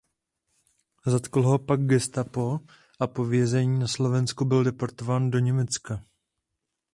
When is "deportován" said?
4.63-5.29